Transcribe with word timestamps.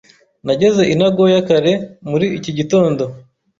Nageze 0.45 0.81
i 0.93 0.95
Nagoya 0.99 1.41
kare 1.47 1.71
muri 2.09 2.25
iki 2.37 2.51
gitondo. 2.57 3.03